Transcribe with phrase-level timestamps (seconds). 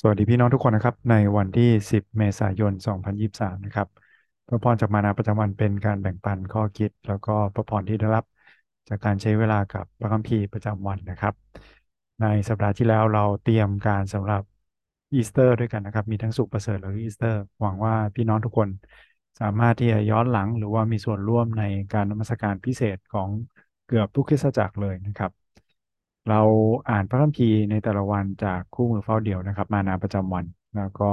[0.00, 3.88] สวัสดีพี่น้องทุกคนนะครับ ในวันที่ 10 เมษายน 2023 นะครับ
[4.46, 8.24] พระพรจากมานาประจำวันเป็นการแบ่งปันข้อคิด แล้วก็พระพรที่ได้รับ
[8.88, 11.34] จากการใช้เวลากับพระคัมภีร์ประจำวันนะครับ
[12.20, 14.42] ในสัปดาห์ที่แล้วเราเตรียมการสำหรับ
[15.14, 18.68] อีสเตอร์ด้วยกันนะครับ มีทั้งศุกร์ประเสริฐและอีสเตอร์ หวังว่าพี่น้องทุกคน
[19.40, 21.62] สามารถที่จะย้อนหลังหรือว่ามีส่วนร่วมใน
[21.92, 23.30] การนมัสการพิเศษของ
[23.86, 25.30] เกือบทุกคริสตจักรเลยนะครับ
[26.28, 26.36] เรา
[26.88, 30.44] อ่านพระคัมภีร์ในแต่ละวันจากคู่มือเฝ้าเดี่ยวนะครับ มานาประจำวัน
[30.74, 31.04] แล้วก็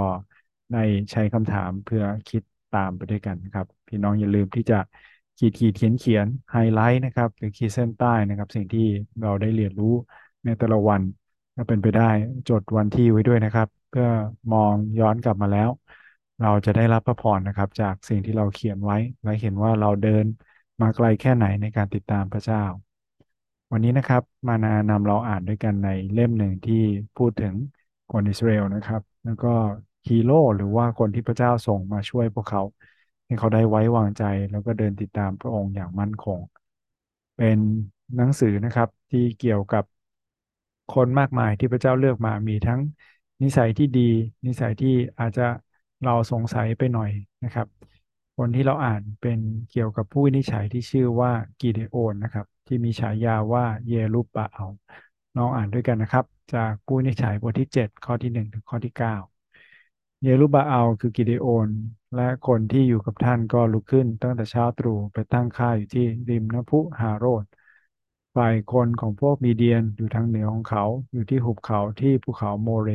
[0.71, 0.79] ได้
[1.11, 4.75] ใช้คำถามเพื่อคิดตามไปด้วยกันนะครับ พี่น้องอย่าลืมที่จะ
[5.37, 8.81] ขีดขีดเขียนเขียนไฮไลท์นะครับหรือขีดเส้นใต้นะครับ สิ่งที่
[9.21, 9.93] เราได้เรียนรู้
[10.45, 11.01] ในแต่ละวัน
[11.55, 12.03] ถ้าเป็นไปได้
[12.49, 14.07] จดวันที่ไว้ด้วยนะครับ เพื่อ
[14.51, 15.69] มองย้อนกลับมาแล้ว
[16.39, 20.25] เราจะได้รับพระพรนะครับ จากสิ่งที่เราเขียนไว้และเห็นว่าเราเดิน
[20.81, 22.59] มาไกลแค่ไหนในการติดตามพระเจ้า
[23.71, 26.75] วันนี้นะครับมานานำเราอ่านด้วยกันในเล่มหนึ่งที่
[27.15, 27.55] พูดถึง
[28.09, 29.47] คนอิสราเอลนะครับ แล้วก็
[30.07, 32.61] ฮีโร่หรือว่าคนที่พระเจ้าส่งมาช่วยพวกเขา
[33.25, 36.39] ให้เขาได้ไว้วางใจแล้วก็เดินติดตามพระองค์อย่างมั่นคง
[37.35, 37.57] เป็น
[38.15, 39.83] หนังสือนะครับที่เกี่ยวกับ
[40.89, 42.79] คนมากมายที่พระเจ้าเลือกมามีทั้ง
[43.43, 44.01] นิสัยที่ดี
[44.47, 45.43] นิสัยที่อาจจะ
[46.03, 47.09] เราสงสัยไปหน่อย
[47.43, 47.67] นะครับ
[48.37, 54.65] คนที่เราอ่านเป็นเกี่ยวกับผู้วินิจฉัยที่ชื่อว่ากิเดโอนนะครับ ที่มีฉายาว่าเยรูปะเอา
[55.35, 59.13] ลองอ่านด้วยกันนะครับ จากผู้นิจฉัยบทที่ 7 ข้อที่ 1 ถึงข้อที่ 9
[60.23, 61.69] เยรูบาเอาคือกิเดโอน
[62.15, 67.45] และคนที่อยู่กับท่านก็ลุกขึ้น ตั้งแต่เช้าตรู่ไปตั้งค่ายอยู่ที่ริมน้ำพุฮาโรด
[68.35, 72.89] ฝ่ายคนของพวกมีเดียนอยู่ทางเหนือของเขาอยู่ที่หุบเขาที่ภูเขาโมเร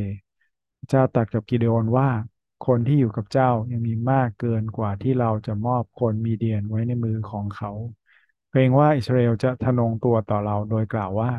[0.89, 2.09] เจ้าตรัสกับกิเดโอนว่า
[2.67, 7.71] คนที่อยู่กับเจ้ายังมีมากเกินกว่าที่เราจะมอบคนมีเดียนไว้ในมือของเขา
[8.51, 11.31] เกรงว่าอิสราเอลจะทะนงตัวต่อเราโดยกล่าวว่า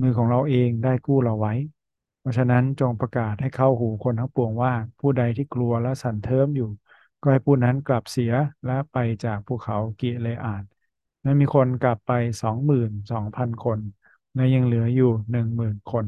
[0.00, 1.52] มือของเราเองได้กู้เราไว้
[2.18, 6.66] เพราะฉะนั้นจงประกาศให้เข้าหูคนทั้งปวงว่า ผู้ใดที่กลัวและสั่นเทิมอยู่
[7.20, 8.32] ก็ให้ผู้นั้นกลับเสีย
[8.64, 10.64] และไปจากภูเขากิเลอาด
[11.24, 12.10] นั้นมีคนกลับไป
[12.42, 13.80] สองหมื่นสองพันคน
[14.34, 16.06] และยังเหลืออยู่หนึ่งหมื่นคน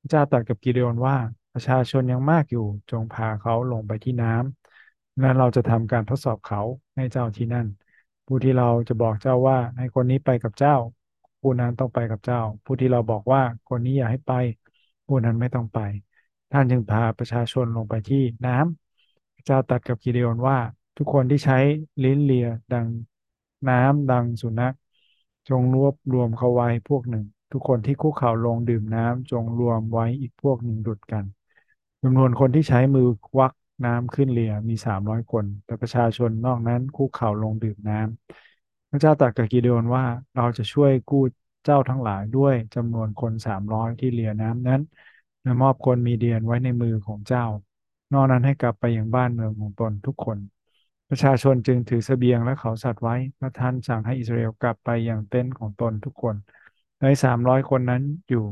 [0.00, 1.16] พระเจ้าตรัสกับกิเดโอนว่า
[1.52, 6.60] ประชาชนยังมากอยู่จงพาเขาลงไปที่น้ำและเราจะทำการทดสอบเขา
[6.96, 7.66] ให้เจ้าที่นั่น
[8.26, 10.74] ผู้ที่เราจะบอกเจ้าว่าให้คนนี้ไปกับเจ้า
[11.40, 14.32] ผู้นั้นต้องไปกับเจ้า ผู้ที่เราบอกว่าคนนี้อย่าให้ไป
[15.06, 15.78] ผู้นั้นไม่ต้องไป
[16.50, 20.58] ท่านจึงพาประชาชนลงไปที่น้ำพระเจ้าตรัสกับกิเดโอนว่า
[20.96, 21.58] ทุกคนที่ใช้
[22.02, 22.86] ลิ้นเลียดัง
[23.68, 24.74] น้ำดังสุนัข
[25.48, 31.24] จงรวบรวมเขาไว้พวกหนึ่ง ทุกคนที่คุกเข่าลงดื่มน้ำจงรวมไว้อีกพวกหนึ่งดุดกัน
[32.02, 33.52] จำนวนคนที่ใช้มือควัก
[33.84, 40.04] น้ำขึ้นเลียมีสามร้อยคน แต่ประชาชนนอกนั้นคุกเข่าลงดื่มน้ำพระเจ้าตรัสกับกิเดโอนว่า
[40.34, 41.18] เราจะช่วยกู้
[41.64, 44.80] เจ้าทั้งหลายด้วยจำนวนคนสามร้อยที่เลียน้ำนั้น
[45.42, 47.44] และมอบคนมีเดียนไว้ในมือของเจ้า
[48.12, 50.38] นอกนั้นให้กลับไปยังบ้านเมืองของตนทุกคน
[51.08, 56.36] ประชาชนจึงถือเสบียงและเขาสัตว์ไว้และท่านสั่งให้อิสราเอลกลับไปยังเต็นท์ของตนทุกคน
[57.00, 58.44] ในสามร้อยคนนั้นอยู่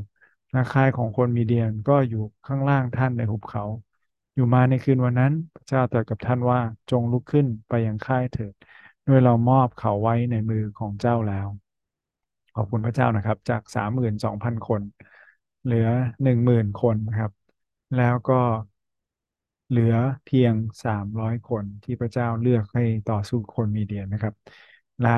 [0.55, 3.65] นาคายของคนมีเดียนก็อยู่ข้างล่างท่านในหุบเขา
[4.35, 6.61] อยู่มาในคืนวันนั้นพระเจ้าตรัสกับท่านว่า
[6.91, 8.55] จงลุกขึ้นไปยังค่ายเถิด
[9.05, 11.49] โดยเรามอบเขาไว้ในมือของเจ้าแล้ว
[12.55, 14.83] ขอบคุณพระเจ้านะครับ จากสามหมื่นสองพันคน
[15.63, 15.87] เหลือ
[16.23, 17.33] หนึ่งหมื่นคนนะครับ
[17.95, 18.35] แล้วก็
[19.69, 19.95] เหลือ
[20.25, 20.55] เพียง
[20.85, 24.35] สามร้อยคนที่พระเจ้าเลือกให้ต่อสู้คนมีเดียนะครับ
[25.01, 25.09] และ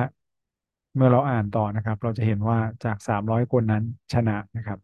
[0.95, 3.83] เมื่อเราอ่านต่อนะครับ เราจะเห็นว่าจากสามร้อยคนนั้น
[4.13, 4.79] ชนะนะครับ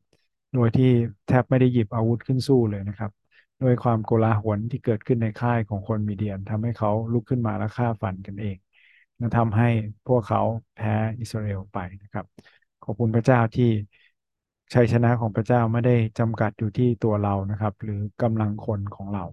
[0.52, 0.84] โดยที่
[1.26, 3.10] แทบไม่ได้หยิบอาวุธขึ้นสู้เลยนะครับ
[3.60, 8.56] ด้วยความโกลาหลที่เกิดขึ้นในค่ายของคนมีเดียนทำให้เขาลุกขึ้นมาและฆ่าฟันกันเอง
[9.18, 9.66] และทำให้
[10.06, 10.40] พวกเขา
[10.74, 10.90] แพ้
[11.20, 12.26] อิสราเอลไปนะครับ
[12.82, 13.64] ขอบคุณพระเจ้าที่
[14.74, 19.24] ชัยชนะของพระเจ้าไม่ได้จำกัดอยู่ที่ตัวเรานะครับ หรือกำลังคนของเรา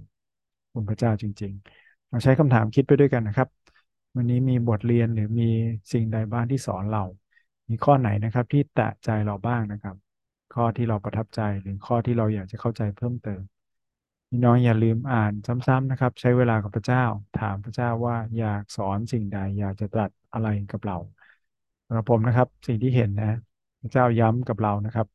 [0.61, 3.47] ขอบคุณพระเจ้าจริงๆมาใช้คำถามคิดไปด้วยกันนะครับ
[4.15, 5.49] วันนี้มีบทเรียนหรือมี
[5.91, 7.03] สิ่งใดบ้างที่สอนเรา
[7.69, 9.95] มีข้อไหนนะครับที่แตะใจเราบ้างนะครับ
[10.53, 13.41] ข้อที่เราประทับใจหรือข้อที่เราอยากจะเข้าใจเพิ่มเติม
[14.29, 16.99] พี่น้องอย่าลืมอ่านซ้ำๆนะครับ ใช้เวลากับพระเจ้า
[17.33, 20.95] ถามพระเจ้าว่าอยากสอนสิ่งใด อยากจะตรัสอะไรกับเรา
[21.85, 23.25] สำหรับผมนะครับ สิ่งที่เห็นนะ
[23.81, 25.07] พระเจ้าย้ำกับเรานะครับ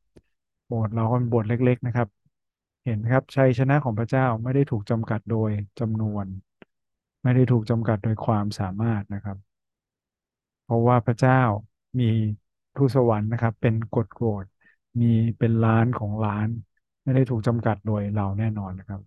[0.65, 2.07] โบสถ์เราก็เป็นโบสถ์เล็ก ๆ นะครับ
[2.85, 5.49] เห็นครับชัยชนะของพระเจ้าไม่ได้ถูกจำกัดโดย
[5.79, 6.25] จำนวน
[7.23, 9.37] ไม่ได้ถูกจำกัดโดยความสามารถนะครับ
[10.61, 11.33] เพราะว่าพระเจ้า
[11.99, 12.05] มี
[12.75, 14.45] ทูตสวรรค์นะครับ เป็นกฎโกรธ
[15.01, 15.05] มี
[15.37, 16.49] เป็นล้านของล้าน
[17.03, 19.01] ไม่ได้ถูกจำกัดโดยเราแน่นอนนะครับ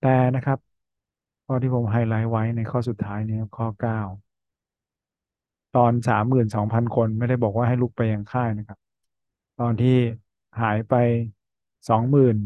[0.00, 0.58] แต่นะครับ
[1.46, 3.98] ข้อที่ผมไฮไลท์ไว้ในข้อสุดท้ายนี้ข้อเก้า
[5.72, 8.78] ตอนสามหมื่นสองพันคนไม่ได้บอกว่าให้ลุกไปยังค่ายนะครับ
[9.60, 9.96] ตอนที่
[10.60, 10.94] หายไป
[11.88, 12.36] สองหมื่น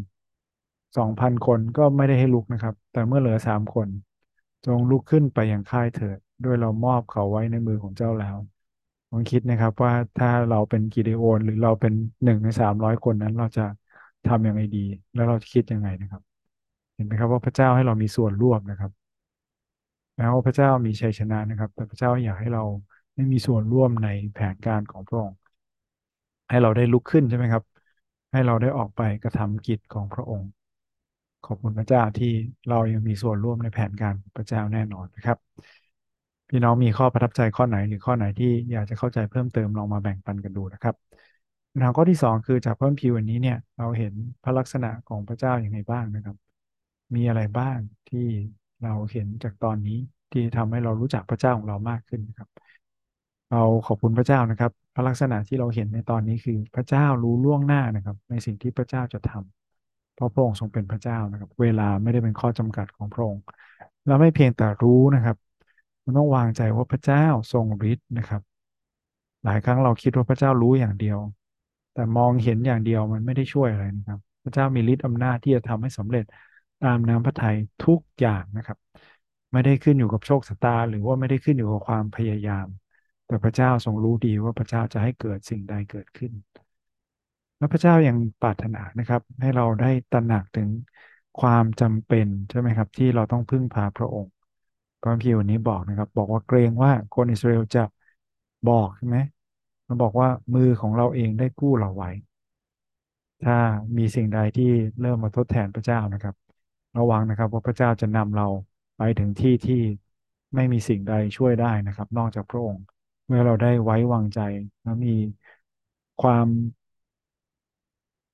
[0.96, 3.88] สองพันคนก็ไม่ได้ให้ลุกนะครับ แต่เมื่อเหลือสามคน
[4.64, 8.37] จงลุกขึ้นไปยังค่ายเถิดด้วยเรามอบเขาไว้ในมือของเจ้าแล้ว
[9.10, 11.92] ลองคิดนะครับว่าถ้าเราเป็นกิเดโอนหรือเราเป็น
[12.25, 13.62] หนึ่งในสามร้อยคนนั้นเราจะ
[14.28, 14.78] ทำยังไงดี
[15.14, 16.23] แล้วเราจะคิดยังไงนะครับ
[16.94, 18.93] เห็นไหมครับว่าพระเจ้าให้เรามีส่วนร่วมนะครับ
[20.17, 22.62] แม้ว่าพระเจ้ามีชัยชนะนะครับ แต่พระเจ้าอยากให้เรา
[23.14, 25.38] ได้มีส่วนร่วมในแผนการของพระองค์
[26.49, 27.64] ให้เราได้ลุกขึ้นใช่ไหมครับ
[28.32, 30.50] ให้เราได้ออกไปกระทำกิจของพระองค์
[31.43, 32.26] ขอบคุณพระเจ้าที่
[32.69, 35.38] เรายังมีส่วนร่วมในแผนการพระเจ้าแน่นอนนะครับ
[36.49, 40.94] พี่น้องมีข้อประทับใจข้อไหนหรือข้อไหนที่อยากจะเข้าใจเพิ่มเติมลองมาแบ่งปันกันดูนะครับ
[41.76, 44.12] ปัญหาข้อที่สองคือจากพระคัมภีร์วันนี้เนี่ย เราเห็น
[44.43, 46.37] พระลักษณะของพระเจ้าอย่างไรบ้างนะครับ
[47.14, 47.78] มีอะไรบ้าง
[48.08, 48.19] ที่
[48.82, 49.99] เราเห็นจากตอนนี้
[50.31, 52.49] ที่ทำให้เรารู้จักพระเจ้าของเรามากขึ้นนะครับ
[53.50, 63.43] เราขอบคุณพระเจ้านะครับ พระลักษณะที่เราเห็นในตอนนี้คือพระเจ้ารู้ล่วงหน้านะครับ ในสิ่งที่พระเจ้าจะทำเพราะพระองค์ทรงเป็นพระเจ้านะครับ เวลาไม่ได้เป็นข้อจำกัดของพระองค์
[64.06, 65.37] เราไม่เพียงแต่รู้นะครับ
[66.05, 68.43] มันต้องวางใจว่าพระเจ้าทรงฤทธิ์นะครับ
[69.44, 71.19] หลายครั้งเราคิดว่าพระเจ้ารู้อย่างเดียว
[71.96, 76.25] แต่มองเห็นอย่างเดียวมันไม่ได้ช่วยอะไรนะครับ พระเจ้ามีฤทธิ์อำนาจที่จะทำให้สำเร็จ
[76.81, 78.78] ตามน้ำพระทัยทุกอย่างนะครับ
[79.52, 82.66] ไม่ได้ขึ้นอยู่กับโชคชะตา หรือว่าไม่ได้ขึ้นอยู่กับความพยายาม
[83.26, 86.32] แต่พระเจ้าทรงรู้ดีว่าพระเจ้าจะให้เกิดสิ่งใดเกิดขึ้น
[87.58, 90.69] และพระเจ้ายังปรารถนานะครับ ให้เราได้ตระหนักถึง
[91.37, 94.32] ความจำเป็นใช่ไหมครับ ที่เราต้องพึ่งพาพระองค์
[95.00, 97.81] พระคัมภีวันนี้บอกนะครับ บอกว่าเกรงว่าคนอิสราเอลจะ
[98.66, 99.19] บอกใช่ไหม
[99.88, 102.11] มันบอกว่ามือของเราเองได้กู้เราไว้
[103.41, 103.55] ถ้า
[103.99, 104.65] มีสิ่งใดที่
[105.00, 106.35] เริ่มมาทดแทนพระเจ้านะครับ
[106.97, 108.47] ระวังนะครับว่าพระเจ้าจะนำเรา
[108.97, 109.75] ไปถึงที่ที่
[110.55, 112.85] ไม่มีสิ่งใดช่วยได้นะครับ นอกจากพระองค์
[113.27, 114.41] เมื่อเราได้ไว้วางใจ
[114.83, 115.11] และมี
[116.23, 116.49] ความ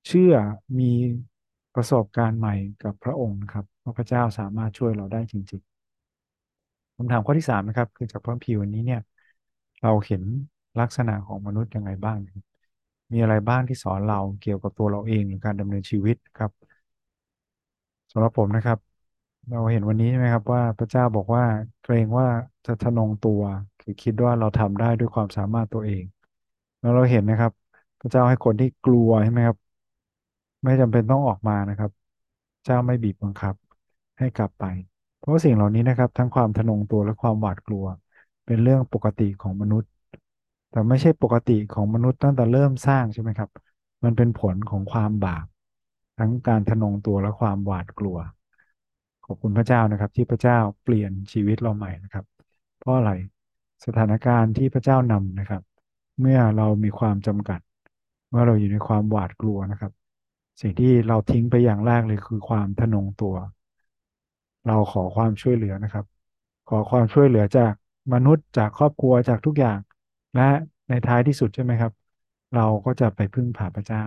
[0.07, 0.35] เชื่อ
[0.79, 0.93] มี
[1.75, 9.01] ประสบการณ์ใหม่กับพระองค์นะครับว่าพระเจ้าสามารถช่วยเราได้จริงๆคำถามข้อที่สามนะครับ คือจากพระคัมภีวันนี้เนี่ย
[9.83, 10.23] เราเห็น
[10.81, 12.19] ลักษณะของมนุษย์ยังไงบ้าง
[13.13, 16.51] มีอะไรบ้างที่สอนเราเกี่ยวกับตัวเราเองหรือการดำเนินชีวิตครับ
[18.11, 18.79] สำหรับผมนะครับ
[19.51, 21.45] เราเห็นวันนี้ใช่ไหมครับว่าพระเจ้าบอกว่า
[21.81, 22.27] เกรงว่า
[22.67, 23.41] จะทะนงตัว
[23.79, 26.05] คือคิดว่าเราทำได้ด้วยความสามารถตัวเอง
[26.81, 27.53] แล้วเราเห็นนะครับ
[28.01, 29.59] พระเจ้าให้คนที่กลัวใช่ไหมครับ
[30.65, 31.91] ไม่จำเป็นต้องออกมานะครับ
[32.65, 33.55] เจ้าไม่บีบบังคับ
[34.19, 34.65] ให้กลับไป
[35.17, 37.85] เพราะสิ่งเหล่านี้นะครับ ทั้งความทะนงตัวและความหวาดกลัว
[38.47, 39.91] เป็นเรื่องปกติของมนุษย์
[40.73, 43.51] แต่ไม่ใช่ปกติของมนุษย์ตั้งแต่เริ่มสร้างใช่ไหมครับ
[44.05, 45.47] มันเป็นผลของความบาป
[46.19, 48.19] ทั้งการทะนงตัวและความหวาดกลัว
[49.27, 52.25] ขอบคุณพระเจ้านะครับ ที่พระเจ้าเปลี่ยนชีวิตเราใหม่นะครับ
[52.79, 53.13] เพราะอะไร
[53.87, 55.63] สถานการณ์ที่พระเจ้านำนะครับ
[56.21, 57.61] เมื่อเรามีความจำกัด
[58.31, 59.93] เมื่อเราอยู่ในความหวาดกลัวนะครับ
[60.61, 63.35] สิ่งที่เราทิ้งไปอย่างแรกเลยคือความทะนงตัว
[64.67, 66.05] เราขอความช่วยเหลือนะครับ
[66.69, 67.73] ขอความช่วยเหลือจาก
[68.13, 69.79] มนุษย์จากครอบครัวจากทุกอย่าง
[70.35, 70.43] และ
[70.89, 71.93] ในท้ายที่สุดใช่ไหมครับ
[72.55, 74.05] เราก็จะไปพึ่งพาพระเจ้า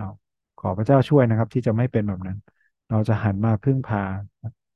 [0.58, 2.38] ขอพระเจ้าช่วยนะครับ ที่จะไม่เป็นแบบนั้น
[2.90, 4.02] เราจะหันมาพึ่งพา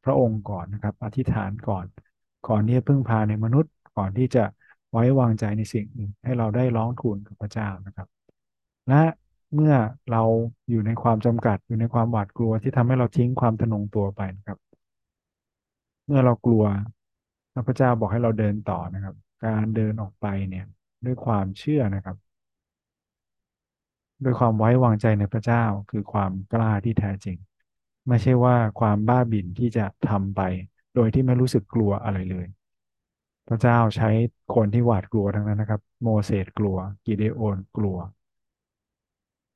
[0.05, 1.87] พระองค์ก่อนนะครับ อธิษฐานก่อน
[2.49, 4.45] ก่อนที่จะพึ่งพาในมนุษย์ ก่อนที่จะ
[4.91, 8.09] ไว้วางใจในสิ่งอื่นให้เราได้ร้องทูลกับพระเจ้านะครับ
[8.89, 9.03] และ
[9.55, 9.75] เมื่อ
[10.11, 10.23] เรา
[10.71, 14.59] อยู่ในความจำกัดอยู่ในความหวาดกลัวที่ทำให้เราทิ้งความทะนงตัวไปนะครับ
[16.07, 16.65] เมื่อเรากลัว
[17.67, 19.15] พระเจ้าบอกให้เราเดินต่อนะครับ
[19.45, 20.67] การเดินออกไปเนี่ย
[21.05, 22.17] ด้วยความเชื่อนะครับ
[24.25, 27.37] ด้วยความไว้วางใจในพระเจ้าคือความกล้าที่แท้จริง
[28.09, 30.41] ไม่ใช่ว่าความบ้าบิ่นที่จะทำไป
[30.95, 32.47] โดยที่ไม่รู้สึกกลัวอะไรเลย
[33.49, 34.09] พระเจ้าใช้
[34.55, 37.97] คนที่หวาดกลัวทั้งนั้นนะครับ โมเสสกลัว กิเดโอนกลัว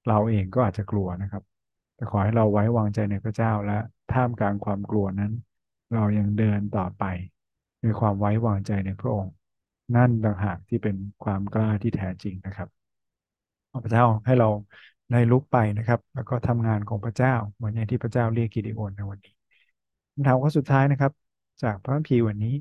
[0.08, 1.42] เราเองก็อาจจะกลัวนะครับ
[1.94, 3.78] แต่ขอให้เราไว้วางใจในพระเจ้าและ
[4.12, 5.32] ท่ามกลางความกลัวนั้น
[5.94, 7.04] เรายังเดินต่อไป
[7.82, 9.32] ด้วยความไว้วางใจในพระองค์
[9.94, 12.68] นั่นต่างหากที่เป็นความกล้าที่แท้จริงนะครับ
[13.84, 14.48] พระเจ้าให้เรา
[15.10, 19.32] ได้ลุกไปนะครับ แล้วก็ทำงานของพระเจ้าเหมือนอย่างที่พระเจ้าเรียกกิเดโอนในวันนี้
[20.14, 21.12] คำถามข้อสุดท้ายนะครับ
[21.62, 22.54] จากพระคัมภีร์วันนี้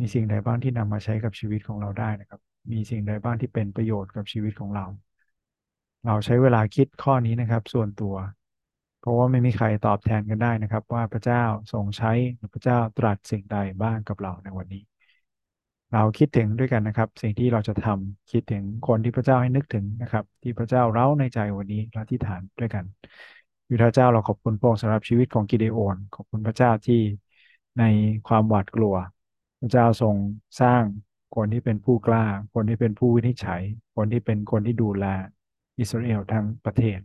[0.00, 2.40] มีสิ่งใดบ้างที่นำมาใช้กับชีวิตของเราได้นะครับ
[2.72, 4.86] มีสิ่งใดบ้างที่เป็นประโยชน์กับชีวิตของเรา
[6.06, 8.14] เราใช้เวลาคิดข้อนี้นะครับ ส่วนตัว
[9.00, 11.42] เพราะว่าไม่มีใครตอบแทนกันได้นะครับ ว่าพระเจ้า
[11.72, 12.12] ทรงใช้
[12.52, 14.89] พระเจ้าตรัสสิ่งใดบ้างกับเราในวันนี้
[15.90, 22.84] เราคิดถึงด้วยกันนะครับ สิ่งที่เราจะทำคิดถึงคนที่พระเจ้าให้นึกถึงนะครับ ที่พระเจ้าเร้าในใจวันนี้และที่ฐานด้วยกัน
[23.70, 27.00] วิทาเจ้าเราขอบคุณพระองค์สำหรับชีวิตของกิเดโอนขอบคุณพระเจ้าที่
[27.78, 27.82] ใน
[28.26, 28.94] ความหวาดกลัว
[29.60, 30.16] พระเจ้าทรง
[30.60, 30.84] สร้าง
[31.32, 33.62] คนที่เป็นผู้กล้า คนที่เป็นผู้วินิจฉัย
[33.96, 35.04] คนที่เป็นคนที่ดูแล
[35.80, 36.98] อิสราเอลทั้งประเทศ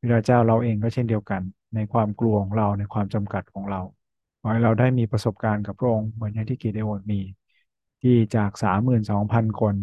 [0.00, 1.42] วิทาเจ้าเราเองก็เช่นเดียวกัน
[1.74, 3.80] ในความกลัวของเราในความจำกัดของเรา
[4.40, 7.20] ขอให้เราได้มีประสบการณ์กับพระองค์เหมือนอย่างที่กิเดโอนมี
[8.00, 9.74] ที่จากสามหมื่นสองพันคน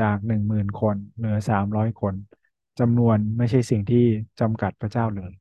[0.00, 2.14] จากหนึ่งหมื่นคน เหลือสามร้อยคน
[2.78, 4.04] จำนวนไม่ใช่สิ่งที่
[4.40, 5.32] จำกัดพระเจ้าเลย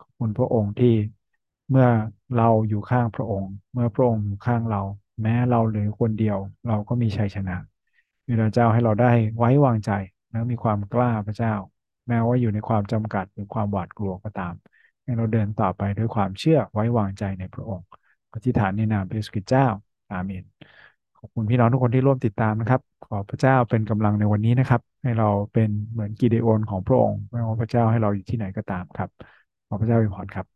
[0.00, 0.94] ขอบคุณพระองค์ที่
[1.70, 1.88] เมื่อ
[2.36, 4.82] เราอยู่ข้างพระองค์ เมื่อพระองค์อยู่ข้างเรา
[5.22, 6.36] แม้เราเหลือคนเดียว
[6.66, 7.56] เราก็มีชัยชนะ
[8.26, 9.90] พระเจ้าให้เราได้ไว้วางใจ
[10.30, 11.52] และมีความกล้าพระเจ้า
[12.08, 14.54] แม้ว่าอยู่ในความจำกัดหรือความหวาดกลัวก็ตาม
[15.02, 17.86] ให้เราเดินต่อไปด้วยความเชื่อไว้วางใจในพระองค์
[18.32, 19.66] อธิษฐานในนามพระเยซูคริสต์เจ้า
[20.12, 20.44] อาเมน
[21.24, 29.08] อบคุณพี่น้องทุกคนที่ร่วมติดตามนะครับ ขอพระเจ้าเป็นกำลังในวันนี้นะครับ ให้เราเป็นเหมือนกีเดโอนของพระองค์ไม่ว่าพระเจ้าให้เราอยู่ที่ไหนก็ตามครับ
[29.66, 30.53] ขอพระเจ้าอวยพรครับ